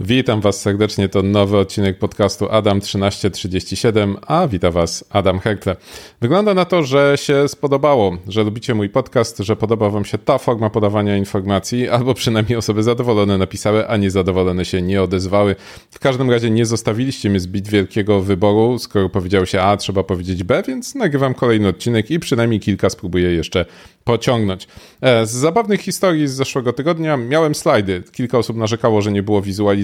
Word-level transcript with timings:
Witam 0.00 0.40
Was 0.40 0.60
serdecznie, 0.60 1.08
to 1.08 1.22
nowy 1.22 1.58
odcinek 1.58 1.98
podcastu 1.98 2.48
Adam 2.50 2.80
1337, 2.80 4.16
a 4.26 4.48
wita 4.48 4.70
Was 4.70 5.04
Adam 5.10 5.38
Herkle. 5.38 5.76
Wygląda 6.20 6.54
na 6.54 6.64
to, 6.64 6.82
że 6.82 7.14
się 7.16 7.48
spodobało, 7.48 8.16
że 8.28 8.42
lubicie 8.42 8.74
mój 8.74 8.88
podcast, 8.88 9.38
że 9.38 9.56
podoba 9.56 9.90
Wam 9.90 10.04
się 10.04 10.18
ta 10.18 10.38
forma 10.38 10.70
podawania 10.70 11.16
informacji, 11.16 11.88
albo 11.88 12.14
przynajmniej 12.14 12.56
osoby 12.58 12.82
zadowolone 12.82 13.38
napisały, 13.38 13.88
a 13.88 13.96
niezadowolone 13.96 14.64
się 14.64 14.82
nie 14.82 15.02
odezwały. 15.02 15.56
W 15.90 15.98
każdym 15.98 16.30
razie 16.30 16.50
nie 16.50 16.66
zostawiliście 16.66 17.30
mi 17.30 17.38
zbyt 17.40 17.68
wielkiego 17.68 18.20
wyboru, 18.20 18.78
skoro 18.78 19.08
powiedział 19.08 19.46
się 19.46 19.60
A, 19.60 19.76
trzeba 19.76 20.04
powiedzieć 20.04 20.44
B, 20.44 20.62
więc 20.68 20.94
nagrywam 20.94 21.34
kolejny 21.34 21.68
odcinek 21.68 22.10
i 22.10 22.20
przynajmniej 22.20 22.60
kilka 22.60 22.90
spróbuję 22.90 23.32
jeszcze 23.32 23.64
pociągnąć. 24.04 24.68
E, 25.00 25.26
z 25.26 25.30
zabawnych 25.30 25.80
historii 25.80 26.28
z 26.28 26.32
zeszłego 26.32 26.72
tygodnia 26.72 27.16
miałem 27.16 27.54
slajdy. 27.54 28.02
Kilka 28.12 28.38
osób 28.38 28.56
narzekało, 28.56 29.02
że 29.02 29.12
nie 29.12 29.22
było 29.22 29.42
wizualizacji 29.42 29.83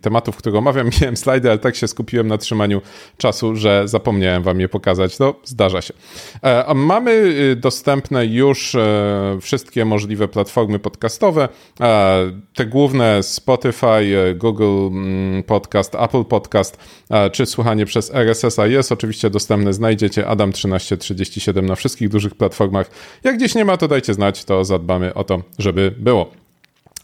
tematów, 0.00 0.36
które 0.36 0.58
omawiam. 0.58 0.90
Miałem 1.00 1.16
slajdy, 1.16 1.50
ale 1.50 1.58
tak 1.58 1.76
się 1.76 1.88
skupiłem 1.88 2.28
na 2.28 2.38
trzymaniu 2.38 2.82
czasu, 3.16 3.56
że 3.56 3.88
zapomniałem 3.88 4.42
wam 4.42 4.60
je 4.60 4.68
pokazać. 4.68 5.18
No, 5.18 5.34
zdarza 5.44 5.82
się. 5.82 5.94
E, 6.42 6.74
mamy 6.74 7.10
y, 7.10 7.56
dostępne 7.56 8.26
już 8.26 8.74
e, 8.74 9.38
wszystkie 9.40 9.84
możliwe 9.84 10.28
platformy 10.28 10.78
podcastowe. 10.78 11.48
Te 12.54 12.66
główne 12.66 13.22
Spotify, 13.22 14.34
Google 14.36 14.86
mm, 14.86 15.42
Podcast, 15.42 15.94
Apple 15.94 16.24
Podcast, 16.24 16.78
czy 17.32 17.46
słuchanie 17.46 17.86
przez 17.86 18.14
RSS-a 18.14 18.66
jest 18.66 18.92
oczywiście 18.92 19.30
dostępne. 19.30 19.72
Znajdziecie 19.72 20.26
Adam 20.26 20.52
1337 20.52 21.66
na 21.66 21.74
wszystkich 21.74 22.08
dużych 22.08 22.34
platformach. 22.34 22.90
Jak 23.24 23.36
gdzieś 23.36 23.54
nie 23.54 23.64
ma, 23.64 23.76
to 23.76 23.88
dajcie 23.88 24.14
znać, 24.14 24.44
to 24.44 24.64
zadbamy 24.64 25.14
o 25.14 25.24
to, 25.24 25.42
żeby 25.58 25.94
było. 25.98 26.47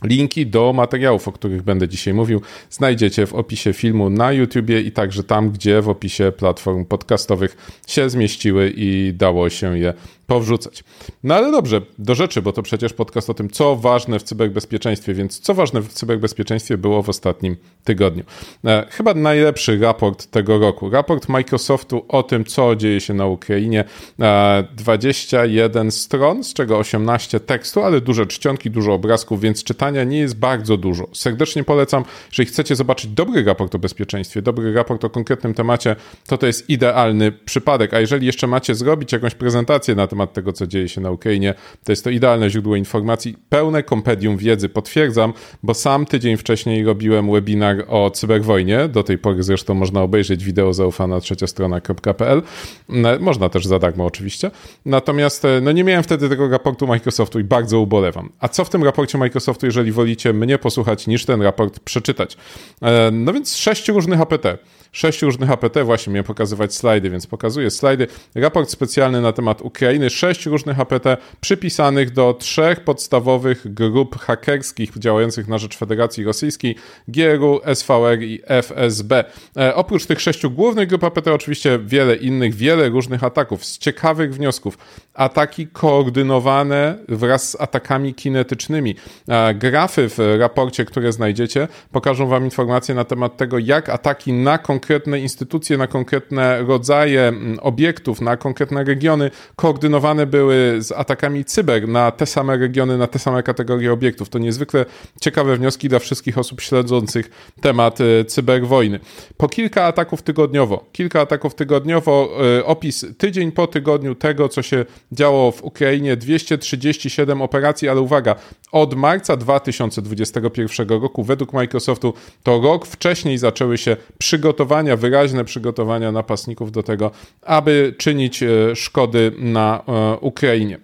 Linki 0.03 0.47
do 0.47 0.73
materiałów, 0.73 1.29
o 1.29 1.33
których 1.33 1.63
będę 1.63 1.89
dzisiaj 1.89 2.15
mówił, 2.15 2.41
znajdziecie 2.71 3.27
w 3.27 3.35
opisie 3.35 3.73
filmu 3.73 4.11
na 4.11 4.33
YouTubie 4.33 4.81
i 4.81 4.93
także 4.93 5.23
tam, 5.23 5.51
gdzie 5.51 5.83
w 5.83 5.89
opisie 5.89 6.33
platform 6.33 6.85
podcastowych 6.85 7.57
się 7.87 8.11
zmieściły 8.11 8.73
i 8.77 9.13
dało 9.15 9.51
się 9.51 9.79
je 9.79 9.95
powrzucać. 10.27 10.85
No 11.23 11.35
ale 11.35 11.51
dobrze, 11.51 11.81
do 11.99 12.15
rzeczy, 12.15 12.43
bo 12.43 12.53
to 12.53 12.63
przecież 12.63 12.93
podcast 12.93 13.31
o 13.31 13.35
tym, 13.35 13.51
co 13.51 13.77
ważne 13.77 14.19
w 14.19 14.23
cyberbezpieczeństwie, 14.23 15.15
więc 15.15 15.41
co 15.41 15.55
ważne 15.55 15.81
w 15.81 15.93
cyberbezpieczeństwie 15.93 16.79
było 16.79 17.03
w 17.03 17.09
ostatnim 17.09 17.57
tygodniu. 17.85 18.25
E, 18.65 18.87
chyba 18.91 19.15
najlepszy 19.15 19.79
raport 19.79 20.27
tego 20.27 20.59
roku. 20.59 20.91
Raport 20.91 21.29
Microsoftu 21.29 22.05
o 22.09 22.23
tym, 22.23 22.45
co 22.45 22.77
dzieje 22.77 23.01
się 23.01 23.15
na 23.15 23.27
Ukrainie. 23.27 23.85
E, 24.21 24.65
21 24.77 25.91
stron, 25.91 26.45
z 26.45 26.55
czego 26.55 26.79
18 26.79 27.41
tekstu, 27.41 27.83
ale 27.83 28.01
duże 28.01 28.27
czcionki, 28.27 28.71
dużo 28.71 28.93
obrazków, 28.93 29.41
więc 29.41 29.65
czytania 29.65 30.05
nie 30.05 30.19
jest 30.19 30.37
bardzo 30.37 30.77
dużo. 30.77 31.09
Serdecznie 31.13 31.65
polecam, 31.65 32.05
jeżeli 32.31 32.47
chcecie 32.47 32.77
zobaczyć 32.77 33.11
dobry 33.11 33.45
raport 33.45 33.75
o 33.75 33.79
bezpieczeństwie, 33.79 34.43
dobry 34.43 34.73
raport 34.73 35.05
o 35.05 35.11
konkretnym 35.11 35.55
temacie, 35.55 35.97
to 36.27 36.39
to 36.39 36.47
jest 36.47 36.71
idealny 36.71 37.33
przypadek. 37.33 37.95
A 37.95 38.01
jeżeli 38.01 38.27
jeszcze 38.27 38.47
macie 38.47 38.75
zrobić 38.75 39.13
jakąś 39.13 39.35
prezentację 39.35 39.95
na 39.95 40.07
temat 40.15 40.33
tego, 40.33 40.53
co 40.53 40.67
dzieje 40.67 40.89
się 40.89 41.01
na 41.01 41.11
Ukrainie. 41.11 41.55
To 41.85 41.93
jest 41.93 42.05
to 42.05 42.11
idealne 42.11 42.51
źródło 42.51 42.77
informacji, 42.77 43.37
pełne 43.49 43.83
kompedium 43.83 44.37
wiedzy, 44.37 44.69
potwierdzam, 44.69 45.33
bo 45.63 45.75
sam 45.75 46.07
tydzień 46.07 46.37
wcześniej 46.37 46.85
robiłem 46.85 47.33
webinar 47.33 47.85
o 47.89 48.11
cyberwojnie. 48.11 48.89
Do 48.89 49.03
tej 49.03 49.19
pory 49.19 49.43
zresztą 49.43 49.75
można 49.75 50.03
obejrzeć 50.03 50.45
wideo 50.45 50.73
zaufana 50.73 51.21
trzecia 51.21 51.47
strona.pl. 51.47 52.43
No, 52.89 53.09
można 53.21 53.49
też 53.49 53.67
za 53.67 53.79
darmo 53.79 54.05
oczywiście. 54.05 54.51
Natomiast 54.85 55.45
e, 55.45 55.61
no 55.61 55.73
nie 55.73 55.85
miałem 55.85 56.03
wtedy 56.03 56.29
tego 56.29 56.49
raportu 56.49 56.87
Microsoftu 56.87 57.41
i 57.41 57.45
bardzo 57.45 57.81
ubolewam. 57.81 58.33
A 58.41 58.49
co 58.49 58.65
w 58.65 58.71
tym 58.71 58.85
raporcie 58.85 59.19
Microsoftu, 59.19 59.67
jeżeli 59.67 59.93
wolicie 59.93 60.33
mnie 60.33 60.59
posłuchać, 60.59 61.07
niż 61.07 61.25
ten 61.25 61.43
raport 61.43 61.81
przeczytać? 61.81 62.37
E, 62.83 63.11
no 63.11 63.33
więc 63.33 63.57
sześć 63.57 63.89
różnych 63.89 64.21
APT 64.21 64.47
sześciu 64.95 65.27
różnych 65.27 65.51
APT, 65.51 65.79
właśnie 65.85 66.13
miałem 66.13 66.25
pokazywać 66.25 66.75
slajdy, 66.75 67.11
więc 67.11 67.27
pokazuję 67.27 67.71
slajdy. 67.71 68.07
Raport 68.35 68.71
specjalny 68.71 69.21
na 69.21 69.33
temat 69.33 69.63
Ukrainy, 69.63 70.04
sześć 70.11 70.47
różnych 70.47 70.81
APT 70.81 71.17
przypisanych 71.41 72.11
do 72.11 72.35
trzech 72.35 72.81
podstawowych 72.81 73.75
grup 73.75 74.19
hakerskich 74.19 74.99
działających 74.99 75.49
na 75.49 75.59
rzecz 75.59 75.77
Federacji 75.77 76.25
Rosyjskiej, 76.25 76.77
GRU, 77.09 77.61
SVR 77.75 78.23
i 78.23 78.41
FSB. 78.47 79.25
E, 79.57 79.75
oprócz 79.75 80.07
tych 80.07 80.21
sześciu 80.21 80.51
głównych 80.51 80.89
grup 80.89 81.05
APT 81.05 81.29
oczywiście 81.29 81.79
wiele 81.79 82.17
innych, 82.17 82.55
wiele 82.55 82.89
różnych 82.89 83.25
ataków 83.25 83.65
z 83.65 83.79
ciekawych 83.79 84.35
wniosków. 84.35 84.79
Ataki 85.15 85.67
koordynowane 85.67 86.99
wraz 87.09 87.51
z 87.51 87.61
atakami 87.61 88.15
kinetycznymi. 88.15 88.95
E, 89.29 89.55
grafy 89.55 90.09
w 90.09 90.19
raporcie, 90.39 90.85
które 90.85 91.13
znajdziecie, 91.13 91.69
pokażą 91.93 92.27
wam 92.27 92.45
informacje 92.45 92.95
na 92.95 93.05
temat 93.05 93.37
tego, 93.37 93.59
jak 93.59 93.89
ataki 93.89 94.33
na 94.33 94.59
konkretne 94.59 95.21
instytucje, 95.21 95.79
na 95.79 95.87
konkretne 95.87 96.63
rodzaje 96.63 97.33
obiektów, 97.61 98.21
na 98.21 98.37
konkretne 98.37 98.85
regiony 98.85 99.31
koordynowane 99.57 99.94
były 100.27 100.77
z 100.83 100.93
atakami 100.93 101.45
cyber 101.45 101.89
na 101.89 102.11
te 102.11 102.27
same 102.27 102.57
regiony, 102.57 102.99
na 102.99 103.07
te 103.07 103.19
same 103.19 103.43
kategorie 103.43 103.93
obiektów. 103.93 104.29
To 104.29 104.39
niezwykle 104.39 104.85
ciekawe 105.21 105.57
wnioski 105.57 105.89
dla 105.89 105.99
wszystkich 105.99 106.39
osób 106.39 106.61
śledzących 106.61 107.31
temat 107.61 108.01
y, 108.01 108.25
cyberwojny. 108.25 109.01
Po 109.37 109.49
kilka 109.49 109.85
ataków 109.85 110.23
tygodniowo, 110.23 110.85
kilka 110.93 111.21
ataków 111.21 111.55
tygodniowo, 111.55 112.31
y, 112.59 112.65
opis 112.65 113.07
tydzień 113.19 113.53
po 113.53 113.67
tygodniu 113.67 114.15
tego, 114.15 114.49
co 114.49 114.63
się 114.63 114.85
działo 115.13 115.53
w 115.53 115.63
Ukrainie, 115.63 116.17
237 116.17 117.43
operacji, 117.43 117.89
ale 117.89 118.01
uwaga, 118.01 118.35
od 118.73 118.95
marca 118.95 119.37
2021 119.37 120.89
roku 120.89 121.23
według 121.23 121.53
Microsoftu 121.53 122.15
to 122.43 122.61
rok 122.61 122.87
wcześniej 122.87 123.39
zaczęły 123.39 123.79
się 123.79 123.97
przygotowania 124.19 124.55
przygotowania, 124.65 124.97
wyraźne 124.97 125.45
przygotowania 125.45 126.13
napastników 126.13 126.73
do 126.73 126.83
tego, 126.83 127.11
aby 127.43 127.95
czynić 127.99 128.43
e, 128.43 128.77
szkody 128.77 129.33
na 129.39 129.84
e, 129.87 130.19
Ukrainie. 130.23 130.79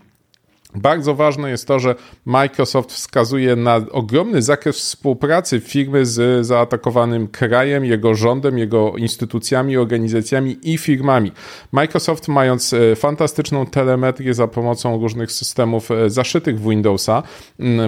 Bardzo 0.74 1.14
ważne 1.14 1.50
jest 1.50 1.66
to, 1.66 1.78
że 1.78 1.94
Microsoft 2.24 2.92
wskazuje 2.92 3.56
na 3.56 3.76
ogromny 3.90 4.42
zakres 4.42 4.78
współpracy 4.78 5.60
firmy 5.60 6.06
z 6.06 6.46
zaatakowanym 6.46 7.28
krajem, 7.28 7.84
jego 7.84 8.14
rządem, 8.14 8.58
jego 8.58 8.92
instytucjami, 8.96 9.76
organizacjami 9.76 10.58
i 10.62 10.78
firmami. 10.78 11.32
Microsoft, 11.72 12.28
mając 12.28 12.72
e, 12.72 12.96
fantastyczną 12.96 13.66
telemetrię 13.66 14.34
za 14.34 14.48
pomocą 14.48 15.00
różnych 15.00 15.32
systemów 15.32 15.90
e, 15.90 16.10
zaszytych 16.10 16.60
w 16.60 16.68
Windowsa, 16.68 17.22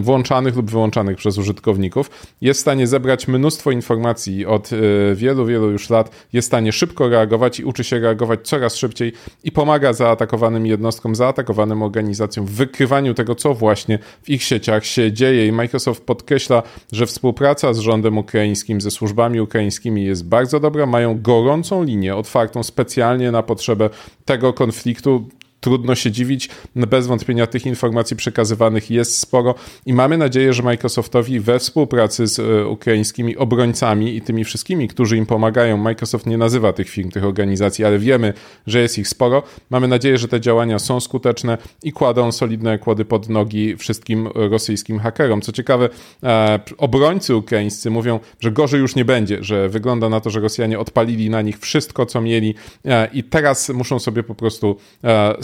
włączanych 0.00 0.56
lub 0.56 0.70
wyłączanych 0.70 1.16
przez 1.16 1.38
użytkowników, 1.38 2.10
jest 2.40 2.60
w 2.60 2.62
stanie 2.62 2.86
zebrać 2.86 3.28
mnóstwo 3.28 3.70
informacji 3.70 4.46
od 4.46 4.70
e, 4.72 5.14
wielu, 5.14 5.46
wielu 5.46 5.70
już 5.70 5.90
lat, 5.90 6.26
jest 6.32 6.46
w 6.46 6.50
stanie 6.50 6.72
szybko 6.72 7.08
reagować 7.08 7.60
i 7.60 7.64
uczy 7.64 7.84
się 7.84 7.98
reagować 7.98 8.40
coraz 8.42 8.76
szybciej 8.76 9.12
i 9.44 9.52
pomaga 9.52 9.92
zaatakowanym 9.92 10.66
jednostkom, 10.66 11.14
zaatakowanym 11.14 11.82
organizacjom 11.82 12.46
w 12.46 12.71
wykrywaniu 12.72 13.14
tego, 13.14 13.34
co 13.34 13.54
właśnie 13.54 13.98
w 14.22 14.30
ich 14.30 14.42
sieciach 14.42 14.86
się 14.86 15.12
dzieje. 15.12 15.46
I 15.46 15.52
Microsoft 15.52 16.04
podkreśla, 16.04 16.62
że 16.92 17.06
współpraca 17.06 17.74
z 17.74 17.78
rządem 17.78 18.18
ukraińskim, 18.18 18.80
ze 18.80 18.90
służbami 18.90 19.40
ukraińskimi 19.40 20.04
jest 20.04 20.28
bardzo 20.28 20.60
dobra. 20.60 20.86
Mają 20.86 21.22
gorącą 21.22 21.84
linię 21.84 22.16
otwartą 22.16 22.62
specjalnie 22.62 23.30
na 23.30 23.42
potrzebę 23.42 23.90
tego 24.24 24.52
konfliktu 24.52 25.28
trudno 25.62 25.94
się 25.94 26.10
dziwić. 26.10 26.48
Bez 26.76 27.06
wątpienia 27.06 27.46
tych 27.46 27.66
informacji 27.66 28.16
przekazywanych 28.16 28.90
jest 28.90 29.18
sporo 29.18 29.54
i 29.86 29.92
mamy 29.92 30.18
nadzieję, 30.18 30.52
że 30.52 30.62
Microsoftowi 30.62 31.40
we 31.40 31.58
współpracy 31.58 32.26
z 32.26 32.38
e, 32.38 32.66
ukraińskimi 32.66 33.36
obrońcami 33.36 34.16
i 34.16 34.20
tymi 34.20 34.44
wszystkimi, 34.44 34.88
którzy 34.88 35.16
im 35.16 35.26
pomagają, 35.26 35.76
Microsoft 35.76 36.26
nie 36.26 36.38
nazywa 36.38 36.72
tych 36.72 36.88
firm, 36.88 37.10
tych 37.10 37.24
organizacji, 37.24 37.84
ale 37.84 37.98
wiemy, 37.98 38.32
że 38.66 38.80
jest 38.80 38.98
ich 38.98 39.08
sporo. 39.08 39.42
Mamy 39.70 39.88
nadzieję, 39.88 40.18
że 40.18 40.28
te 40.28 40.40
działania 40.40 40.78
są 40.78 41.00
skuteczne 41.00 41.58
i 41.82 41.92
kładą 41.92 42.32
solidne 42.32 42.78
kłody 42.78 43.04
pod 43.04 43.28
nogi 43.28 43.76
wszystkim 43.76 44.28
rosyjskim 44.34 44.98
hakerom. 44.98 45.40
Co 45.40 45.52
ciekawe, 45.52 45.88
e, 46.22 46.60
obrońcy 46.78 47.36
ukraińscy 47.36 47.90
mówią, 47.90 48.20
że 48.40 48.52
gorzej 48.52 48.80
już 48.80 48.94
nie 48.94 49.04
będzie, 49.04 49.44
że 49.44 49.68
wygląda 49.68 50.08
na 50.08 50.20
to, 50.20 50.30
że 50.30 50.40
Rosjanie 50.40 50.78
odpalili 50.78 51.30
na 51.30 51.42
nich 51.42 51.58
wszystko, 51.58 52.06
co 52.06 52.20
mieli 52.20 52.54
e, 52.84 53.08
i 53.12 53.24
teraz 53.24 53.68
muszą 53.68 53.98
sobie 53.98 54.22
po 54.22 54.34
prostu 54.34 54.76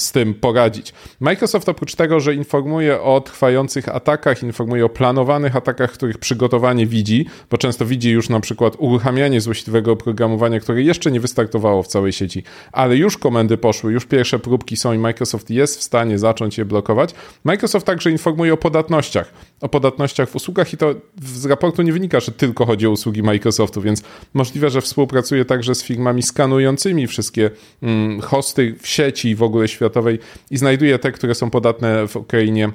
z 0.08 0.12
tym 0.12 0.34
poradzić. 0.34 0.92
Microsoft 1.20 1.68
oprócz 1.68 1.94
tego, 1.94 2.20
że 2.20 2.34
informuje 2.34 3.00
o 3.00 3.20
trwających 3.20 3.88
atakach, 3.88 4.42
informuje 4.42 4.84
o 4.84 4.88
planowanych 4.88 5.56
atakach, 5.56 5.92
których 5.92 6.18
przygotowanie 6.18 6.86
widzi, 6.86 7.26
bo 7.50 7.58
często 7.58 7.86
widzi 7.86 8.10
już 8.10 8.28
na 8.28 8.40
przykład 8.40 8.74
uruchamianie 8.78 9.40
złośliwego 9.40 9.92
oprogramowania, 9.92 10.60
które 10.60 10.82
jeszcze 10.82 11.10
nie 11.10 11.20
wystartowało 11.20 11.82
w 11.82 11.86
całej 11.86 12.12
sieci, 12.12 12.42
ale 12.72 12.96
już 12.96 13.18
komendy 13.18 13.58
poszły, 13.58 13.92
już 13.92 14.06
pierwsze 14.06 14.38
próbki 14.38 14.76
są 14.76 14.92
i 14.92 14.98
Microsoft 14.98 15.50
jest 15.50 15.78
w 15.78 15.82
stanie 15.82 16.18
zacząć 16.18 16.58
je 16.58 16.64
blokować. 16.64 17.14
Microsoft 17.44 17.86
także 17.86 18.10
informuje 18.10 18.52
o 18.52 18.56
podatnościach, 18.56 19.32
o 19.60 19.68
podatnościach 19.68 20.28
w 20.28 20.36
usługach 20.36 20.72
i 20.72 20.76
to 20.76 20.94
z 21.22 21.46
raportu 21.46 21.82
nie 21.82 21.92
wynika, 21.92 22.20
że 22.20 22.32
tylko 22.32 22.66
chodzi 22.66 22.86
o 22.86 22.90
usługi 22.90 23.22
Microsoftu, 23.22 23.80
więc 23.80 24.02
możliwe, 24.34 24.70
że 24.70 24.80
współpracuje 24.80 25.44
także 25.44 25.74
z 25.74 25.82
firmami 25.82 26.22
skanującymi 26.22 27.06
wszystkie 27.06 27.50
mm, 27.82 28.20
hosty 28.20 28.74
w 28.80 28.88
sieci 28.88 29.34
w 29.34 29.42
ogóle 29.42 29.68
światowej 29.68 30.18
i 30.50 30.58
znajduje 30.58 30.98
te, 30.98 31.12
które 31.12 31.34
są 31.34 31.50
podatne 31.50 32.08
w 32.08 32.16
Ukrainie 32.16 32.70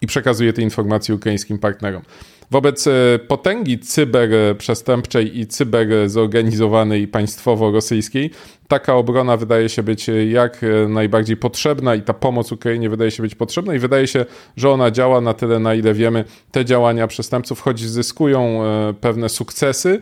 i 0.00 0.06
przekazuje 0.06 0.52
te 0.52 0.62
informacje 0.62 1.14
ukraińskim 1.14 1.58
partnerom. 1.58 2.02
Wobec 2.50 2.88
potęgi 3.28 3.78
cyberprzestępczej 3.78 5.38
i 5.38 5.46
cyberzorganizowanej 5.46 7.08
państwowo-rosyjskiej 7.08 8.30
taka 8.68 8.94
obrona 8.94 9.36
wydaje 9.36 9.68
się 9.68 9.82
być 9.82 10.10
jak 10.30 10.60
najbardziej 10.88 11.36
potrzebna 11.36 11.94
i 11.94 12.02
ta 12.02 12.14
pomoc 12.14 12.52
Ukrainie 12.52 12.90
wydaje 12.90 13.10
się 13.10 13.22
być 13.22 13.34
potrzebna 13.34 13.74
i 13.74 13.78
wydaje 13.78 14.06
się, 14.06 14.24
że 14.56 14.70
ona 14.70 14.90
działa 14.90 15.20
na 15.20 15.34
tyle, 15.34 15.58
na 15.58 15.74
ile 15.74 15.94
wiemy. 15.94 16.24
Te 16.50 16.64
działania 16.64 17.06
przestępców, 17.06 17.60
choć 17.60 17.80
zyskują 17.80 18.60
pewne 19.00 19.28
sukcesy, 19.28 20.00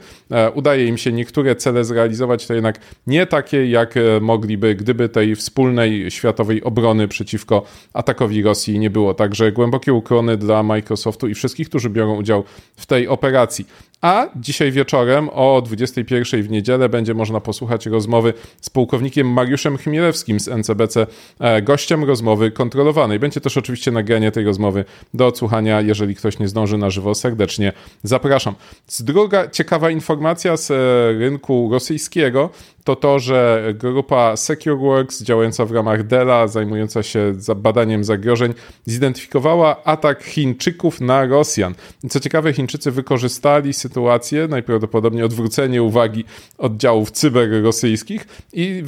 udaje 0.55 0.87
im 0.87 0.99
się 0.99 1.13
niektóre 1.13 1.57
cele 1.57 1.85
zrealizować, 1.85 2.47
to 2.47 2.55
jednak 2.55 2.79
nie 3.07 3.27
takie, 3.27 3.67
jak 3.67 3.95
mogliby, 4.21 4.75
gdyby 4.75 5.09
tej 5.09 5.37
wspólnej 5.37 6.11
światowej 6.11 6.63
obrony 6.63 7.09
przeciwko 7.09 7.63
atakowi 7.93 8.43
Rosji 8.43 8.79
nie 8.79 8.91
było. 8.91 9.15
Także 9.15 9.53
głębokie 9.53 9.93
ukłony 9.93 10.37
dla 10.37 10.63
Microsoftu 10.63 11.29
i 11.29 11.35
wszystkich, 11.35 11.69
którzy 11.69 11.91
biorą 11.91 12.17
udział 12.17 12.38
w 12.77 12.87
tej 12.87 13.09
operacji. 13.09 13.67
A 14.01 14.27
dzisiaj 14.37 14.73
wieczorem 14.73 15.29
o 15.29 15.63
21 15.63 16.43
w 16.43 16.51
niedzielę 16.51 16.89
będzie 16.89 17.15
można 17.15 17.41
posłuchać 17.41 17.87
rozmowy 17.87 18.35
z 18.61 18.71
pułkownikiem 18.71 19.33
Mariuszem 19.33 19.79
Chmielewskim 19.79 20.41
z 20.41 20.49
NCBC, 20.49 21.07
e, 21.41 21.63
gościem 21.63 22.05
rozmowy 22.05 22.51
kontrolowanej. 22.51 23.19
Będzie 23.19 23.41
też 23.41 23.57
oczywiście 23.57 23.91
nagranie 23.91 24.33
tej 24.33 24.45
rozmowy 24.45 24.85
do 25.15 25.27
odsłuchania, 25.27 25.81
jeżeli 25.81 26.15
ktoś 26.15 26.39
nie 26.39 26.49
zdąży 26.49 26.79
na 26.79 26.91
żywo, 26.91 27.15
serdecznie 27.15 27.73
zapraszam. 28.03 28.55
Druga 29.01 29.49
ciekawa 29.49 29.91
informacja 29.91 30.57
z 30.57 30.71
e, 30.71 30.75
rynku 31.19 31.69
rosyjskiego 31.73 32.51
to 32.89 32.97
to, 32.97 33.19
że 33.19 33.65
grupa 33.75 34.37
SecureWorks 34.37 35.23
działająca 35.23 35.65
w 35.65 35.73
ramach 35.73 36.07
Della, 36.07 36.47
zajmująca 36.47 37.03
się 37.03 37.35
badaniem 37.57 38.05
zagrożeń, 38.05 38.55
zidentyfikowała 38.87 39.85
atak 39.85 40.23
Chińczyków 40.23 41.01
na 41.01 41.27
Rosjan. 41.27 41.75
Co 42.11 42.21
ciekawe, 42.21 42.53
Chińczycy 42.53 42.91
wykorzystali 42.91 43.75
najprawdopodobniej 44.49 45.23
odwrócenie 45.23 45.83
uwagi 45.83 46.25
oddziałów 46.59 47.11
cyberrosyjskich 47.11 48.27
i 48.53 48.83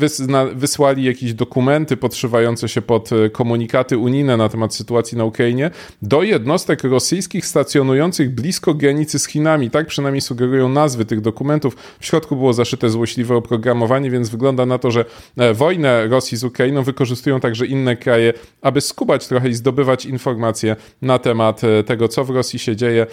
wysłali 0.54 1.04
jakieś 1.04 1.34
dokumenty 1.34 1.96
podszywające 1.96 2.68
się 2.68 2.82
pod 2.82 3.12
e, 3.12 3.30
komunikaty 3.30 3.98
unijne 3.98 4.36
na 4.36 4.48
temat 4.48 4.74
sytuacji 4.74 5.18
na 5.18 5.24
Ukrainie 5.24 5.70
do 6.02 6.22
jednostek 6.22 6.84
rosyjskich 6.84 7.46
stacjonujących 7.46 8.34
blisko 8.34 8.74
granicy 8.74 9.18
z 9.18 9.26
Chinami. 9.26 9.70
Tak 9.70 9.86
przynajmniej 9.86 10.20
sugerują 10.20 10.68
nazwy 10.68 11.04
tych 11.04 11.20
dokumentów. 11.20 11.76
W 12.00 12.06
środku 12.06 12.36
było 12.36 12.52
zaszyte 12.52 12.90
złośliwe 12.90 13.36
oprogramowanie, 13.36 14.10
więc 14.10 14.28
wygląda 14.28 14.66
na 14.66 14.78
to, 14.78 14.90
że 14.90 15.04
e, 15.36 15.54
wojnę 15.54 16.06
Rosji 16.06 16.38
z 16.38 16.44
Ukrainą 16.44 16.82
wykorzystują 16.82 17.40
także 17.40 17.66
inne 17.66 17.96
kraje, 17.96 18.32
aby 18.62 18.80
skubać 18.80 19.28
trochę 19.28 19.48
i 19.48 19.54
zdobywać 19.54 20.06
informacje 20.06 20.76
na 21.02 21.18
temat 21.18 21.64
e, 21.64 21.84
tego, 21.84 22.08
co 22.08 22.24
w 22.24 22.30
Rosji 22.30 22.58
się 22.58 22.76
dzieje. 22.76 23.06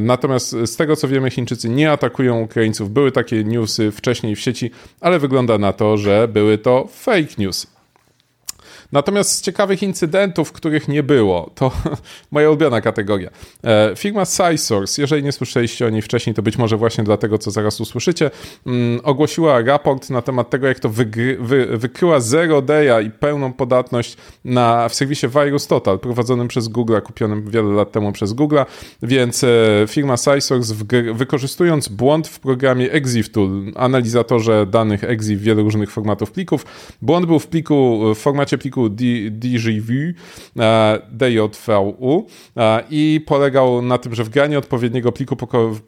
Natomiast 0.00 0.50
z 0.50 0.76
tego, 0.76 0.95
co 0.96 1.08
wiemy, 1.08 1.30
Chińczycy 1.30 1.68
nie 1.68 1.92
atakują 1.92 2.40
Ukraińców. 2.40 2.90
Były 2.90 3.12
takie 3.12 3.44
newsy 3.44 3.90
wcześniej 3.90 4.36
w 4.36 4.40
sieci, 4.40 4.70
ale 5.00 5.18
wygląda 5.18 5.58
na 5.58 5.72
to, 5.72 5.96
że 5.96 6.28
były 6.28 6.58
to 6.58 6.88
fake 6.92 7.34
news. 7.38 7.75
Natomiast 8.92 9.30
z 9.30 9.40
ciekawych 9.40 9.82
incydentów, 9.82 10.52
których 10.52 10.88
nie 10.88 11.02
było, 11.02 11.50
to 11.54 11.72
moja 12.30 12.48
ulubiona 12.48 12.80
kategoria. 12.80 13.30
E, 13.64 13.92
firma 13.96 14.24
SciSource, 14.24 15.02
jeżeli 15.02 15.22
nie 15.22 15.32
słyszeliście 15.32 15.86
o 15.86 15.90
niej 15.90 16.02
wcześniej, 16.02 16.34
to 16.34 16.42
być 16.42 16.58
może 16.58 16.76
właśnie 16.76 17.04
dlatego, 17.04 17.38
co 17.38 17.50
zaraz 17.50 17.80
usłyszycie, 17.80 18.30
mm, 18.66 19.00
ogłosiła 19.02 19.62
raport 19.62 20.10
na 20.10 20.22
temat 20.22 20.50
tego, 20.50 20.66
jak 20.66 20.80
to 20.80 20.88
wy, 20.88 21.38
wykryła 21.70 22.20
zero 22.20 22.62
day'a 22.62 23.06
i 23.06 23.10
pełną 23.10 23.52
podatność 23.52 24.16
na, 24.44 24.88
w 24.88 24.94
serwisie 24.94 25.26
Virus 25.28 25.66
Total, 25.66 25.98
prowadzonym 25.98 26.48
przez 26.48 26.68
Google, 26.68 27.00
kupionym 27.04 27.50
wiele 27.50 27.74
lat 27.74 27.92
temu 27.92 28.12
przez 28.12 28.32
Google, 28.32 28.58
więc 29.02 29.44
e, 29.44 29.48
firma 29.88 30.16
SciSource 30.16 30.74
wykorzystując 31.14 31.88
błąd 31.88 32.28
w 32.28 32.40
programie 32.40 32.92
EXIF 32.92 33.30
Tool, 33.30 33.72
analizatorze 33.76 34.66
danych 34.66 35.04
EXIF 35.04 35.40
wielu 35.40 35.62
różnych 35.62 35.90
formatów 35.90 36.30
plików, 36.30 36.66
błąd 37.02 37.26
był 37.26 37.38
w 37.38 37.46
pliku, 37.46 38.02
w 38.14 38.18
formacie 38.18 38.58
pliku 38.58 38.75
pliku 38.76 38.88
DJV, 39.30 39.92
e, 40.58 40.98
DJVU 41.10 42.26
e, 42.56 42.82
i 42.90 43.20
polegał 43.26 43.82
na 43.82 43.98
tym, 43.98 44.14
że 44.14 44.24
wgranie 44.24 44.58
odpowiedniego 44.58 45.12
pliku 45.12 45.36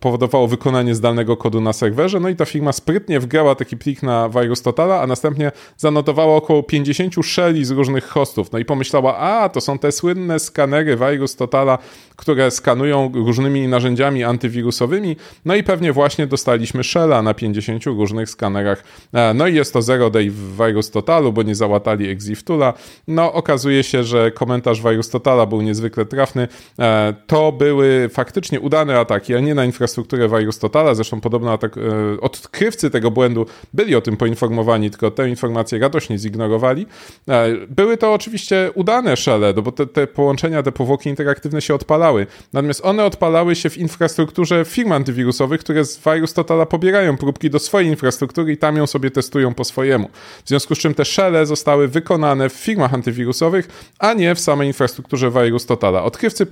powodowało 0.00 0.49
wykonanie 0.49 0.94
zdalnego 0.94 1.37
kodu 1.37 1.61
na 1.61 1.73
serwerze, 1.73 2.20
no 2.20 2.29
i 2.29 2.37
ta 2.37 2.44
firma 2.44 2.73
sprytnie 2.73 3.20
wgrała 3.20 3.55
taki 3.55 3.76
plik 3.76 4.02
na 4.02 4.29
Virus 4.29 4.62
Totala, 4.62 5.00
a 5.00 5.06
następnie 5.06 5.52
zanotowała 5.76 6.37
około 6.37 6.62
50 6.62 7.14
shelli 7.26 7.64
z 7.64 7.70
różnych 7.70 8.05
hostów, 8.05 8.52
no 8.52 8.58
i 8.58 8.64
pomyślała, 8.64 9.17
a 9.17 9.49
to 9.49 9.61
są 9.61 9.79
te 9.79 9.93
słynne 9.93 10.38
skanery 10.38 10.96
Virus 10.96 11.37
Totala, 11.37 11.79
które 12.17 12.50
skanują 12.50 13.12
różnymi 13.14 13.69
narzędziami 13.69 14.25
antywirusowymi, 14.25 15.17
no 15.44 15.55
i 15.55 15.62
pewnie 15.62 15.93
właśnie 15.93 16.26
dostaliśmy 16.26 16.85
shella 16.85 17.23
na 17.23 17.35
50 17.35 17.85
różnych 17.87 18.31
skanerach, 18.31 18.85
e, 19.12 19.35
no 19.35 19.46
i 19.46 19.55
jest 19.55 19.73
to 19.73 19.82
zero 19.82 20.11
day 20.11 20.31
w 20.31 20.56
Virus 20.56 20.90
Totalu, 20.90 21.32
bo 21.32 21.43
nie 21.43 21.55
załatali 21.55 22.08
Exif 22.08 22.43
Toola, 22.44 22.75
no, 23.08 23.32
okazuje 23.32 23.84
się, 23.84 24.04
że 24.04 24.30
komentarz 24.30 24.82
Virus 24.82 25.10
Totala 25.10 25.46
był 25.46 25.60
niezwykle 25.60 26.06
trafny. 26.06 26.48
E, 26.78 27.14
to 27.26 27.52
były 27.52 28.08
faktycznie 28.12 28.60
udane 28.60 28.98
ataki, 28.98 29.34
a 29.34 29.40
nie 29.40 29.54
na 29.54 29.64
infrastrukturę 29.64 30.28
Virus 30.28 30.58
Totala. 30.58 30.94
Zresztą 30.94 31.20
podobno 31.20 31.52
atak, 31.52 31.76
e, 31.78 31.80
odkrywcy 32.20 32.90
tego 32.90 33.10
błędu 33.10 33.46
byli 33.75 33.94
o 33.94 34.00
tym 34.00 34.16
poinformowani, 34.16 34.90
tylko 34.90 35.10
tę 35.10 35.28
informację 35.28 35.78
radośnie 35.78 36.19
zignorowali. 36.19 36.86
E, 37.28 37.46
były 37.69 37.96
to 37.96 38.14
oczywiście 38.14 38.70
udane 38.75 39.16
szele, 39.16 39.52
no 39.56 39.62
bo 39.62 39.72
te, 39.72 39.86
te 39.86 40.06
połączenia, 40.06 40.62
te 40.62 40.72
powłoki 40.72 41.08
interaktywne 41.08 41.62
się 41.62 41.75
odpalały. 41.75 42.26
Natomiast 42.52 42.84
one 42.84 43.04
odpalały 43.04 43.56
się 43.56 43.70
w 43.70 43.78
infrastrukturze 43.78 44.64
firm 44.64 44.92
antywirusowych, 44.92 45.60
które 45.60 45.84
z 45.84 46.00
Virus 46.04 46.32
Totala 46.32 46.66
pobierają 46.66 47.16
próbki 47.16 47.50
do 47.50 47.58
swojej 47.58 47.88
infrastruktury 47.88 48.52
i 48.52 48.56
tam 48.56 48.76
ją 48.76 48.86
sobie 48.86 49.10
testują 49.10 49.54
po 49.54 49.64
swojemu. 49.64 50.08
W 50.44 50.48
związku 50.48 50.75
z 50.75 50.78
czym 50.78 50.94
te 50.94 51.04
szele 51.04 51.46
zostały 51.46 51.88
wykonane 51.88 52.48
w 52.48 52.52
firmach 52.68 52.94
antywirusowych, 52.94 53.92
a 53.98 54.12
nie 54.12 54.34
w 54.34 54.40
samej 54.40 54.68
infrastrukturze 54.68 55.30
Virus 55.30 55.66
Totala. 55.66 56.04
Odkrywcy 56.04 56.46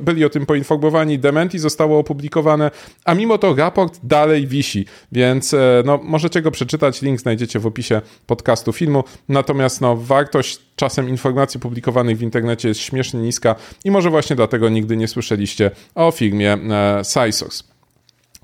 byli 0.00 0.24
o 0.24 0.30
tym 0.30 0.46
poinformowani, 0.46 1.18
dementi 1.18 1.58
zostało 1.58 1.98
opublikowane, 1.98 2.70
a 3.04 3.14
mimo 3.14 3.38
to 3.38 3.54
raport 3.54 4.00
dalej 4.02 4.46
wisi, 4.46 4.86
więc 5.12 5.54
e, 5.54 5.82
no, 5.84 6.00
możecie 6.02 6.42
go 6.42 6.50
przeczytać, 6.50 7.02
link 7.02 7.20
znajdziecie 7.20 7.58
w 7.58 7.66
opisie 7.66 8.00
podcastu 8.26 8.72
filmu, 8.72 9.04
natomiast 9.28 9.80
no, 9.80 9.96
wartość 9.96 10.60
czasem 10.76 11.08
informacji 11.08 11.60
publikowanych 11.60 12.18
w 12.18 12.22
internecie 12.22 12.68
jest 12.68 12.80
śmiesznie 12.80 13.20
niska 13.20 13.54
i 13.84 13.90
może 13.90 14.10
właśnie 14.10 14.36
dlatego 14.36 14.68
nigdy 14.68 14.96
nie 14.96 15.08
słyszeliście 15.08 15.70
o 15.94 16.10
firmie 16.10 16.52
e, 16.52 17.04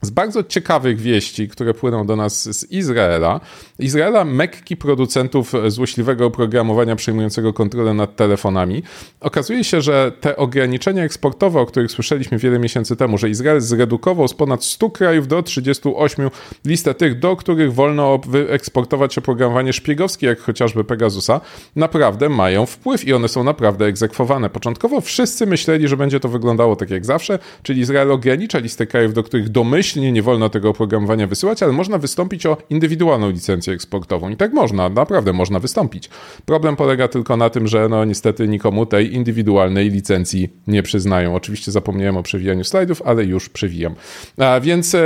z 0.02 0.10
bardzo 0.10 0.44
ciekawych 0.44 1.00
wieści, 1.00 1.48
które 1.48 1.74
płyną 1.74 2.06
do 2.06 2.16
nas 2.16 2.58
z 2.58 2.70
Izraela. 2.70 3.40
Izraela, 3.78 4.24
mekki 4.24 4.76
producentów 4.76 5.52
złośliwego 5.68 6.26
oprogramowania 6.26 6.96
przejmującego 6.96 7.52
kontrolę 7.52 7.94
nad 7.94 8.16
telefonami. 8.16 8.82
Okazuje 9.20 9.64
się, 9.64 9.80
że 9.80 10.12
te 10.20 10.36
ograniczenia 10.36 11.04
eksportowe, 11.04 11.60
o 11.60 11.66
których 11.66 11.90
słyszeliśmy 11.90 12.38
wiele 12.38 12.58
miesięcy 12.58 12.96
temu, 12.96 13.18
że 13.18 13.30
Izrael 13.30 13.60
zredukował 13.60 14.28
z 14.28 14.34
ponad 14.34 14.64
100 14.64 14.90
krajów 14.90 15.28
do 15.28 15.42
38 15.42 16.30
listę 16.64 16.94
tych, 16.94 17.18
do 17.18 17.36
których 17.36 17.74
wolno 17.74 18.18
wyeksportować 18.18 19.18
oprogramowanie 19.18 19.72
szpiegowskie, 19.72 20.26
jak 20.26 20.40
chociażby 20.40 20.84
Pegasusa, 20.84 21.40
naprawdę 21.76 22.28
mają 22.28 22.66
wpływ 22.66 23.04
i 23.04 23.12
one 23.12 23.28
są 23.28 23.44
naprawdę 23.44 23.86
egzekwowane. 23.86 24.50
Początkowo 24.50 25.00
wszyscy 25.00 25.46
myśleli, 25.46 25.88
że 25.88 25.96
będzie 25.96 26.20
to 26.20 26.28
wyglądało 26.28 26.76
tak 26.76 26.90
jak 26.90 27.06
zawsze, 27.06 27.38
czyli 27.62 27.80
Izrael 27.80 28.12
ogranicza 28.12 28.58
listę 28.58 28.86
krajów, 28.86 29.14
do 29.14 29.22
których 29.22 29.48
domyślnie 29.48 29.87
domyślnie 29.88 30.12
nie 30.12 30.22
wolno 30.22 30.48
tego 30.48 30.68
oprogramowania 30.70 31.26
wysyłać, 31.26 31.62
ale 31.62 31.72
można 31.72 31.98
wystąpić 31.98 32.46
o 32.46 32.56
indywidualną 32.70 33.30
licencję 33.30 33.72
eksportową. 33.72 34.28
I 34.30 34.36
tak 34.36 34.52
można, 34.52 34.88
naprawdę 34.88 35.32
można 35.32 35.58
wystąpić. 35.58 36.10
Problem 36.46 36.76
polega 36.76 37.08
tylko 37.08 37.36
na 37.36 37.50
tym, 37.50 37.66
że 37.66 37.88
no 37.88 38.04
niestety 38.04 38.48
nikomu 38.48 38.86
tej 38.86 39.14
indywidualnej 39.14 39.90
licencji 39.90 40.48
nie 40.66 40.82
przyznają. 40.82 41.34
Oczywiście 41.34 41.72
zapomniałem 41.72 42.16
o 42.16 42.22
przewijaniu 42.22 42.64
slajdów, 42.64 43.02
ale 43.02 43.24
już 43.24 43.48
przewijam. 43.48 43.94
A 44.38 44.60
więc 44.60 44.94
e, 44.94 45.00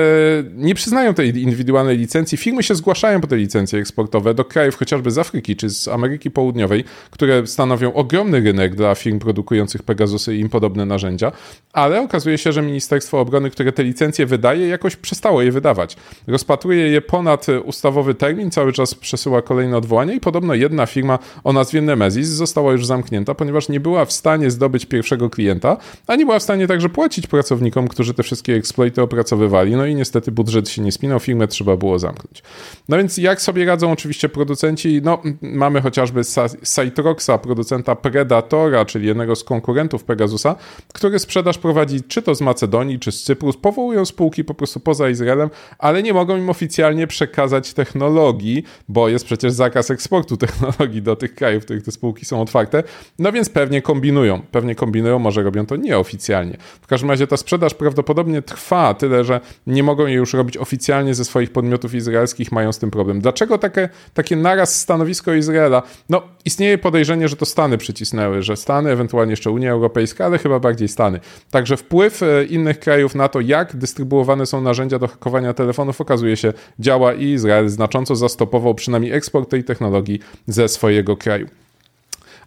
nie 0.55 0.75
przyznają 0.75 1.15
tej 1.15 1.43
indywidualnej 1.43 1.99
licencji. 1.99 2.39
Firmy 2.39 2.63
się 2.63 2.75
zgłaszają 2.75 3.21
po 3.21 3.27
te 3.27 3.37
licencje 3.37 3.79
eksportowe 3.79 4.35
do 4.35 4.45
krajów 4.45 4.77
chociażby 4.77 5.11
z 5.11 5.19
Afryki 5.19 5.57
czy 5.57 5.71
z 5.71 5.89
Ameryki 5.89 6.31
Południowej, 6.31 6.85
które 7.11 7.47
stanowią 7.47 7.93
ogromny 7.93 8.41
rynek 8.41 8.75
dla 8.75 8.95
firm 8.95 9.19
produkujących 9.19 9.83
Pegasusy 9.83 10.37
i 10.37 10.41
im 10.41 10.49
podobne 10.49 10.87
narzędzia, 10.87 11.33
ale 11.73 12.01
okazuje 12.01 12.39
się, 12.39 12.53
że 12.53 12.63
Ministerstwo 12.63 13.21
Obrony, 13.21 13.51
które 13.51 13.73
te 13.73 13.85
licencje 13.85 14.27
wydaje, 14.27 14.69
jakoś 14.73 14.97
przestało 14.97 15.43
je 15.43 15.53
wydawać. 15.53 15.97
Rozpatruje 16.27 16.89
je 16.89 17.01
ponad 17.01 17.47
ustawowy 17.65 18.15
termin, 18.15 18.51
cały 18.51 18.73
czas 18.73 18.95
przesyła 18.95 19.43
kolejne 19.43 19.77
odwołania 19.77 20.15
i 20.15 20.21
podobno 20.21 20.55
jedna 20.55 20.87
firma 20.87 21.19
o 21.45 21.53
nazwie 21.53 21.81
Nemesis 21.81 22.29
została 22.29 22.73
już 22.73 22.87
zamknięta, 22.87 23.35
ponieważ 23.35 23.69
nie 23.69 23.81
była 23.81 24.05
w 24.05 24.13
stanie 24.13 24.51
zdobyć 24.51 24.87
pierwszego 24.87 25.31
klienta, 25.31 25.77
a 26.07 26.17
nie 26.17 26.25
była 26.25 26.39
w 26.39 26.43
stanie 26.43 26.67
także 26.67 26.89
płacić 26.89 27.27
pracownikom, 27.27 27.89
którzy 27.89 28.15
te 28.15 28.23
wszystkie 28.23 28.55
exploity 28.55 29.03
opracowywali. 29.03 29.77
No 29.77 29.87
i 29.87 29.95
niestety 29.95 30.33
budżet 30.33 30.69
się 30.69 30.83
nie 30.83 30.93
spinał, 30.93 31.21
firmę 31.21 31.49
trzeba 31.49 31.77
było 31.77 31.99
zamknąć. 31.99 32.43
No 32.89 32.97
więc 32.97 33.19
jak 33.19 33.43
sobie 33.43 33.65
radzą 33.65 33.93
oczywiście 33.93 34.29
producenci? 34.29 35.01
No 35.05 35.23
mamy 35.43 35.81
chociażby 35.81 36.23
Citroxa, 36.65 37.39
producenta 37.43 37.97
Predatora, 37.97 38.85
czyli 38.85 39.07
jednego 39.07 39.37
z 39.37 39.45
konkurentów 39.45 40.05
Pegasusa, 40.05 40.57
który 40.95 41.19
sprzedaż 41.19 41.59
prowadzi 41.59 42.03
czy 42.03 42.23
to 42.23 42.35
z 42.35 42.41
Macedonii, 42.41 42.99
czy 42.99 43.13
z 43.13 43.23
Cypru, 43.23 43.53
powołują 43.53 44.05
spółki 44.05 44.45
po 44.45 44.55
prostu 44.55 44.62
poza 44.85 45.09
Izraelem, 45.09 45.51
ale 45.79 46.03
nie 46.03 46.15
mogą 46.15 46.37
im 46.37 46.51
oficjalnie 46.51 47.07
przekazać 47.07 47.75
technologii, 47.75 48.65
bo 48.89 49.09
jest 49.09 49.25
przecież 49.25 49.53
zakaz 49.53 49.91
eksportu 49.91 50.37
technologii 50.47 51.03
do 51.03 51.17
tych 51.17 51.35
krajów, 51.35 51.63
w 51.63 51.65
których 51.65 51.83
te 51.83 51.91
spółki 51.91 52.25
są 52.25 52.41
otwarte, 52.41 52.83
no 53.19 53.33
więc 53.33 53.49
pewnie 53.49 53.83
kombinują, 53.83 54.43
pewnie 54.51 54.75
kombinują, 54.75 55.19
może 55.19 55.43
robią 55.43 55.67
to 55.67 55.77
nieoficjalnie. 55.77 56.57
W 56.81 56.87
każdym 56.87 57.11
razie 57.11 57.27
ta 57.27 57.37
sprzedaż 57.37 57.75
prawdopodobnie 57.75 58.43
trwa, 58.43 58.95
tyle 58.95 59.25
że 59.25 59.41
nie 59.67 59.83
mogą 59.83 60.07
jej 60.07 60.17
już 60.17 60.35
robić 60.35 60.57
oficjalnie 60.57 61.15
ze 61.15 61.25
swoich 61.25 61.53
podmiotów 61.53 61.95
izraelskich, 61.95 62.53
mają 62.53 62.73
z 62.73 62.79
tym 62.79 62.91
problem. 62.91 63.21
Dlaczego 63.21 63.59
takie, 63.59 63.89
takie 64.15 64.37
naraz 64.37 64.81
stanowisko 64.81 65.35
Izraela? 65.35 65.83
No, 66.09 66.23
istnieje 66.45 66.79
podejrzenie, 66.79 67.29
że 67.29 67.37
to 67.37 67.47
Stany 67.47 67.79
przycisnęły, 67.79 68.43
że 68.43 68.57
Stany, 68.57 68.91
ewentualnie 68.91 69.33
jeszcze 69.33 69.51
Unia 69.51 69.73
Europejska, 69.73 70.25
ale 70.25 70.39
chyba 70.39 70.61
bardziej 70.61 70.89
Stany. 70.89 71.21
Także 71.51 71.77
wpływ 71.77 72.23
e, 72.23 72.45
innych 72.45 72.79
krajów 72.79 73.15
na 73.15 73.29
to, 73.29 73.41
jak 73.41 73.77
dystrybuowane 73.77 74.47
są 74.47 74.52
narzędzia 74.61 74.99
do 74.99 75.09
hakowania 75.09 75.55
telefonów, 75.55 76.01
okazuje 76.01 76.37
się 76.37 76.53
działa 76.79 77.15
i 77.15 77.25
Izrael 77.25 77.69
znacząco 77.69 78.17
zastopował 78.17 78.75
przynajmniej 78.75 79.13
eksport 79.13 79.51
tej 79.51 79.65
technologii 79.65 80.19
ze 80.47 80.69
swojego 80.69 81.17
kraju. 81.17 81.47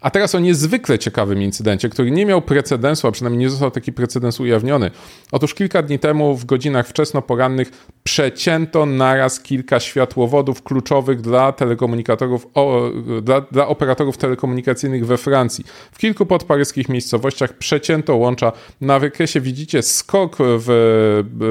A 0.00 0.10
teraz 0.10 0.34
o 0.34 0.38
niezwykle 0.38 0.98
ciekawym 0.98 1.42
incydencie, 1.42 1.88
który 1.88 2.10
nie 2.10 2.26
miał 2.26 2.42
precedensu, 2.42 3.08
a 3.08 3.12
przynajmniej 3.12 3.40
nie 3.40 3.50
został 3.50 3.70
taki 3.70 3.92
precedens 3.92 4.40
ujawniony. 4.40 4.90
Otóż 5.32 5.54
kilka 5.54 5.82
dni 5.82 5.98
temu 5.98 6.36
w 6.36 6.44
godzinach 6.44 6.88
wczesnoporannych 6.88 7.70
przecięto 8.02 8.86
naraz 8.86 9.40
kilka 9.40 9.80
światłowodów 9.80 10.62
kluczowych 10.62 11.20
dla 11.20 11.52
telekomunikatorów, 11.52 12.46
o, 12.54 12.90
dla, 13.22 13.40
dla 13.40 13.68
operatorów 13.68 14.18
telekomunikacyjnych 14.18 15.06
we 15.06 15.16
Francji. 15.16 15.64
W 15.92 15.98
kilku 15.98 16.26
podparyskich 16.26 16.88
miejscowościach 16.88 17.52
przecięto 17.52 18.16
łącza. 18.16 18.52
Na 18.80 18.98
wykresie 18.98 19.40
widzicie 19.40 19.82
skok 19.82 20.36
w, 20.38 20.66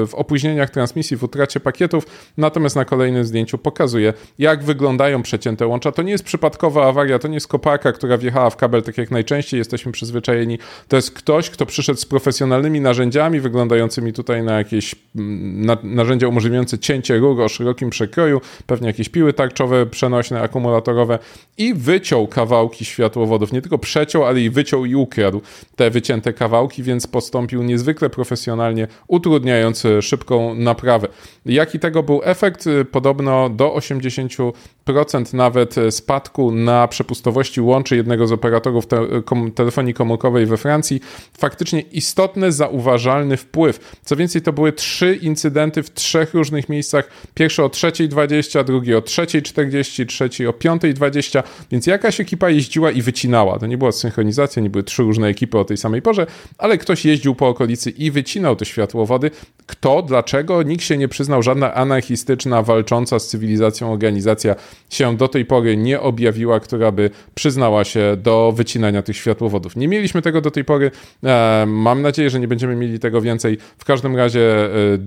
w 0.08 0.14
opóźnieniach 0.14 0.70
transmisji, 0.70 1.16
w 1.16 1.24
utracie 1.24 1.60
pakietów, 1.60 2.06
natomiast 2.36 2.76
na 2.76 2.84
kolejnym 2.84 3.24
zdjęciu 3.24 3.58
pokazuje, 3.58 4.12
jak 4.38 4.64
wyglądają 4.64 5.22
przecięte 5.22 5.66
łącza. 5.66 5.92
To 5.92 6.02
nie 6.02 6.12
jest 6.12 6.24
przypadkowa 6.24 6.88
awaria, 6.88 7.18
to 7.18 7.28
nie 7.28 7.34
jest 7.34 7.48
koparka, 7.48 7.92
która 7.92 8.18
wjechała 8.18 8.35
w 8.50 8.56
kabel, 8.56 8.82
tak 8.82 8.98
jak 8.98 9.10
najczęściej 9.10 9.58
jesteśmy 9.58 9.92
przyzwyczajeni. 9.92 10.58
To 10.88 10.96
jest 10.96 11.10
ktoś, 11.10 11.50
kto 11.50 11.66
przyszedł 11.66 12.00
z 12.00 12.04
profesjonalnymi 12.04 12.80
narzędziami, 12.80 13.40
wyglądającymi 13.40 14.12
tutaj 14.12 14.42
na 14.42 14.58
jakieś 14.58 14.94
mm, 15.16 15.66
na, 15.66 15.76
narzędzia 15.82 16.28
umożliwiające 16.28 16.78
cięcie 16.78 17.18
rur 17.18 17.42
o 17.42 17.48
szerokim 17.48 17.90
przekroju, 17.90 18.40
pewnie 18.66 18.86
jakieś 18.86 19.08
piły 19.08 19.32
tarczowe, 19.32 19.86
przenośne, 19.86 20.40
akumulatorowe 20.40 21.18
i 21.58 21.74
wyciął 21.74 22.26
kawałki 22.26 22.84
światłowodów. 22.84 23.52
Nie 23.52 23.62
tylko 23.62 23.78
przeciął, 23.78 24.24
ale 24.24 24.40
i 24.40 24.50
wyciął 24.50 24.84
i 24.84 24.94
ukradł 24.94 25.40
te 25.76 25.90
wycięte 25.90 26.32
kawałki, 26.32 26.82
więc 26.82 27.06
postąpił 27.06 27.62
niezwykle 27.62 28.10
profesjonalnie, 28.10 28.88
utrudniając 29.08 29.82
szybką 30.00 30.54
naprawę. 30.54 31.08
Jaki 31.46 31.78
tego 31.78 32.02
był 32.02 32.20
efekt? 32.24 32.64
Podobno 32.90 33.48
do 33.48 33.74
80% 33.74 35.34
nawet 35.34 35.74
spadku 35.90 36.52
na 36.52 36.88
przepustowości 36.88 37.60
łączy 37.60 37.96
jednego 37.96 38.25
z 38.26 38.32
operatorów 38.32 38.86
te 38.86 39.06
telefonii 39.54 39.94
komórkowej 39.94 40.46
we 40.46 40.56
Francji. 40.56 41.00
Faktycznie 41.38 41.80
istotny, 41.80 42.52
zauważalny 42.52 43.36
wpływ. 43.36 43.98
Co 44.04 44.16
więcej, 44.16 44.42
to 44.42 44.52
były 44.52 44.72
trzy 44.72 45.14
incydenty 45.14 45.82
w 45.82 45.90
trzech 45.94 46.34
różnych 46.34 46.68
miejscach. 46.68 47.10
Pierwszy 47.34 47.62
o 47.62 47.68
3.20, 47.68 48.64
drugi 48.64 48.94
o 48.94 49.00
3.40, 49.00 50.06
trzeci 50.06 50.46
o 50.46 50.50
5.20, 50.50 51.42
więc 51.70 51.86
jakaś 51.86 52.20
ekipa 52.20 52.50
jeździła 52.50 52.90
i 52.90 53.02
wycinała. 53.02 53.58
To 53.58 53.66
nie 53.66 53.78
była 53.78 53.92
synchronizacja, 53.92 54.62
nie 54.62 54.70
były 54.70 54.84
trzy 54.84 55.02
różne 55.02 55.28
ekipy 55.28 55.58
o 55.58 55.64
tej 55.64 55.76
samej 55.76 56.02
porze, 56.02 56.26
ale 56.58 56.78
ktoś 56.78 57.04
jeździł 57.04 57.34
po 57.34 57.48
okolicy 57.48 57.90
i 57.90 58.10
wycinał 58.10 58.56
te 58.56 58.64
światłowody. 58.64 59.30
Kto, 59.66 60.02
dlaczego? 60.02 60.62
Nikt 60.62 60.84
się 60.84 60.96
nie 60.96 61.08
przyznał, 61.08 61.42
żadna 61.42 61.74
anarchistyczna, 61.74 62.62
walcząca 62.62 63.18
z 63.18 63.28
cywilizacją 63.28 63.92
organizacja 63.92 64.54
się 64.90 65.16
do 65.16 65.28
tej 65.28 65.44
pory 65.44 65.76
nie 65.76 66.00
objawiła, 66.00 66.60
która 66.60 66.92
by 66.92 67.10
przyznała 67.34 67.84
się 67.84 68.15
do 68.16 68.52
wycinania 68.56 69.02
tych 69.02 69.16
światłowodów. 69.16 69.76
Nie 69.76 69.88
mieliśmy 69.88 70.22
tego 70.22 70.40
do 70.40 70.50
tej 70.50 70.64
pory. 70.64 70.90
E, 71.24 71.64
mam 71.68 72.02
nadzieję, 72.02 72.30
że 72.30 72.40
nie 72.40 72.48
będziemy 72.48 72.76
mieli 72.76 72.98
tego 72.98 73.20
więcej. 73.20 73.58
W 73.78 73.84
każdym 73.84 74.16
razie 74.16 74.68
e, 74.94 74.98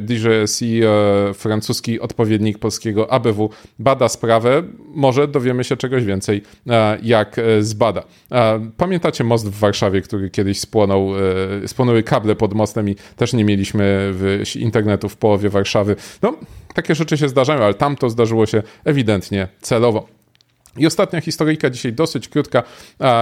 DGSI 0.00 0.74
E, 0.84 1.34
francuski 1.34 2.00
odpowiednik 2.00 2.58
polskiego 2.58 3.12
ABW 3.12 3.50
bada 3.78 4.08
sprawę. 4.08 4.62
Może 4.94 5.28
dowiemy 5.28 5.64
się 5.64 5.76
czegoś 5.76 6.04
więcej, 6.04 6.42
jak 7.02 7.36
zbada. 7.60 8.02
Pamiętacie 8.76 9.24
most 9.24 9.48
w 9.48 9.58
Warszawie, 9.58 10.00
który 10.00 10.30
kiedyś 10.30 10.60
spłonął, 10.60 11.10
spłonęły 11.66 12.02
kable 12.02 12.36
pod 12.36 12.54
mostem 12.54 12.88
i 12.88 12.96
też 13.16 13.32
nie 13.32 13.44
mieliśmy 13.44 14.14
internetu 14.56 15.08
w 15.08 15.16
połowie 15.16 15.48
Warszawy. 15.48 15.96
No, 16.22 16.34
takie 16.74 16.94
rzeczy 16.94 17.18
się 17.18 17.28
zdarzają, 17.28 17.64
ale 17.64 17.74
tam 17.74 17.96
to 17.96 18.10
zdarzyło 18.10 18.46
się 18.46 18.62
ewidentnie 18.84 19.48
celowo. 19.60 20.13
I 20.76 20.86
ostatnia 20.86 21.20
historyjka 21.20 21.70
dzisiaj 21.70 21.92
dosyć 21.92 22.28
krótka. 22.28 22.62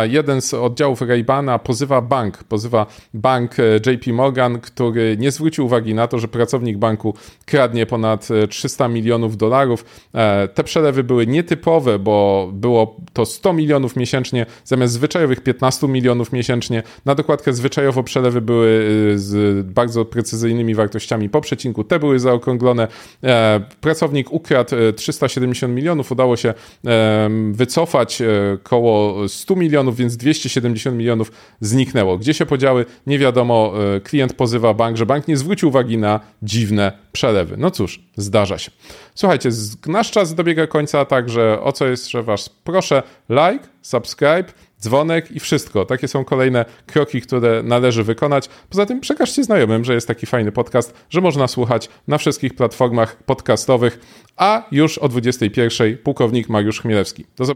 Jeden 0.09 0.41
z 0.41 0.55
oddziałów 0.55 1.01
Raybana 1.01 1.59
pozywa 1.59 2.01
bank, 2.01 2.45
pozywa 2.45 2.87
bank 3.15 3.57
e, 3.59 3.93
JP 3.93 4.13
Morgan, 4.13 4.61
który 4.61 5.17
nie 5.17 5.31
zwrócił 5.31 5.67
uwagi 5.67 5.95
na 5.95 6.09
to, 6.09 6.19
że 6.19 6.29
pracownik 6.29 6.79
banku 6.79 7.15
kradnie 7.47 7.87
ponad 7.87 8.29
300 8.49 8.85
e, 8.85 8.89
milionów 8.89 9.37
dolarów. 9.37 9.85
E, 10.15 10.49
te 10.49 10.65
przelewy 10.65 11.05
były 11.05 11.27
nietypowe, 11.27 11.99
bo 11.99 12.51
było 12.53 12.97
to 13.13 13.27
100 13.27 13.53
milionów 13.53 13.97
miesięcznie 13.97 14.47
zamiast 14.65 14.93
zwyczajowych 14.93 15.41
15 15.41 15.89
milionów 15.89 16.33
miesięcznie. 16.33 16.83
Na 17.05 17.15
dokładkę 17.15 17.53
zwyczajowo 17.53 18.03
przelewy 18.03 18.41
były 18.41 18.83
z 19.15 19.67
bardzo 19.67 20.05
precyzyjnymi 20.05 20.75
wartościami 20.75 21.29
po 21.29 21.41
przecinku. 21.41 21.85
Te 21.85 21.99
były 21.99 22.19
zaokrąglone. 22.19 22.89
Pracownik 23.81 24.33
ukradł 24.33 24.77
370 24.97 25.75
milionów. 25.75 26.13
Udało 26.13 26.37
się 26.37 26.55
wycofać 27.53 28.23
e, 28.23 28.27
koło 28.63 29.29
100 29.29 29.57
milionów, 29.57 29.97
więc 29.97 30.17
270 30.17 30.97
milionów 30.97 31.33
zniknęło. 31.61 32.19
Gdzie 32.19 32.35
się 32.35 32.47
podziały? 32.47 32.85
Nie 33.07 33.19
wiadomo. 33.19 33.73
E, 33.97 34.01
klient 34.01 34.33
pozywa 34.33 34.75
bank, 34.75 34.97
że 34.97 35.07
bank 35.07 35.29
nie 35.29 35.37
zwrócił 35.37 35.69
uwagi 35.69 35.99
na 35.99 36.21
dziwne 36.43 36.93
przelewy. 37.13 37.57
No 37.59 37.71
cóż, 37.71 38.01
zdarza 38.17 38.59
się. 38.59 38.71
Słuchajcie, 39.15 39.51
nasz 39.87 40.11
czas 40.11 40.35
dobiega 40.35 40.67
końca, 40.67 41.05
także 41.05 41.61
o 41.63 41.73
co 41.73 41.87
jest, 41.87 42.11
że 42.11 42.23
was 42.23 42.49
proszę, 42.49 43.03
like, 43.29 43.69
subscribe, 43.83 44.45
dzwonek 44.83 45.31
i 45.31 45.41
wszystko. 45.41 45.85
Takie 45.85 46.09
są 46.09 46.25
kolejne 46.25 46.65
kroki, 46.87 47.21
które 47.21 47.63
należy 47.63 48.05
wykonać. 48.05 48.49
Poza 48.71 48.87
tym 48.87 49.01
przekażcie 49.01 49.45
znajomym, 49.45 49.85
że 49.85 49.95
jest 49.95 50.09
taki 50.09 50.27
fajny 50.27 50.53
podcast, 50.53 50.95
że 51.11 51.21
można 51.21 51.49
słuchać 51.49 51.89
na 52.09 52.19
wszystkich 52.19 52.55
platformach 52.55 53.17
podcastowych, 53.23 53.99
a 54.37 54.69
już 54.73 54.99
o 54.99 55.09
21 55.09 55.99
pułkownik 55.99 56.49
Mariusz 56.49 56.81
Chmielewski. 56.81 57.25
Do 57.37 57.45
zobaczenia. 57.45 57.51